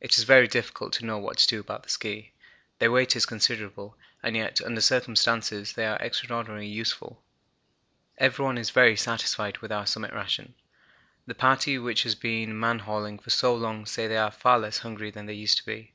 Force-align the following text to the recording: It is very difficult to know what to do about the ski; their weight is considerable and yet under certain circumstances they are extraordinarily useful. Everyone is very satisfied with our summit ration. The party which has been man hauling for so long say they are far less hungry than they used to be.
It 0.00 0.18
is 0.18 0.24
very 0.24 0.48
difficult 0.48 0.92
to 0.94 1.04
know 1.04 1.18
what 1.18 1.36
to 1.38 1.46
do 1.46 1.60
about 1.60 1.84
the 1.84 1.88
ski; 1.88 2.32
their 2.80 2.90
weight 2.90 3.14
is 3.14 3.26
considerable 3.26 3.96
and 4.24 4.34
yet 4.34 4.60
under 4.60 4.80
certain 4.80 5.14
circumstances 5.14 5.72
they 5.74 5.86
are 5.86 5.96
extraordinarily 6.02 6.66
useful. 6.66 7.22
Everyone 8.18 8.58
is 8.58 8.70
very 8.70 8.96
satisfied 8.96 9.58
with 9.58 9.70
our 9.70 9.86
summit 9.86 10.12
ration. 10.12 10.56
The 11.28 11.36
party 11.36 11.78
which 11.78 12.02
has 12.02 12.16
been 12.16 12.58
man 12.58 12.80
hauling 12.80 13.20
for 13.20 13.30
so 13.30 13.54
long 13.54 13.86
say 13.86 14.08
they 14.08 14.18
are 14.18 14.32
far 14.32 14.58
less 14.58 14.78
hungry 14.78 15.12
than 15.12 15.26
they 15.26 15.34
used 15.34 15.58
to 15.58 15.64
be. 15.64 15.92